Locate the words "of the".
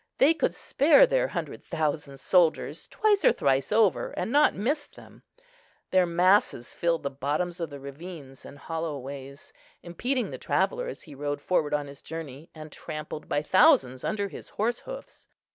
7.59-7.79